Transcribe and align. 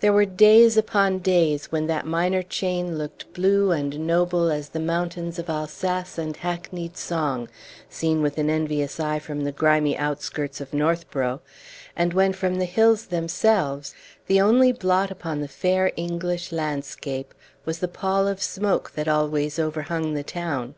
There 0.00 0.14
were 0.14 0.24
days 0.24 0.78
upon 0.78 1.18
days 1.18 1.66
when 1.70 1.86
that 1.86 2.06
minor 2.06 2.42
chain 2.42 2.96
looked 2.96 3.30
blue 3.34 3.72
and 3.72 4.06
noble 4.06 4.50
as 4.50 4.70
the 4.70 4.80
mountains 4.80 5.38
of 5.38 5.50
Alsace 5.50 6.16
and 6.16 6.34
hackneyed 6.34 6.96
song, 6.96 7.50
seen 7.90 8.22
with 8.22 8.38
an 8.38 8.48
envious 8.48 8.98
eye 8.98 9.18
from 9.18 9.44
the 9.44 9.52
grimy 9.52 9.94
outskirts 9.98 10.62
of 10.62 10.72
Northborough, 10.72 11.42
and 11.94 12.14
when 12.14 12.32
from 12.32 12.54
the 12.54 12.64
hills 12.64 13.04
themselves 13.08 13.94
the 14.28 14.40
only 14.40 14.72
blot 14.72 15.10
upon 15.10 15.42
the 15.42 15.46
fair 15.46 15.92
English 15.94 16.52
landscape 16.52 17.34
was 17.66 17.80
the 17.80 17.86
pall 17.86 18.26
of 18.26 18.40
smoke 18.42 18.92
that 18.94 19.08
always 19.08 19.58
overhung 19.58 20.14
the 20.14 20.22
town. 20.22 20.74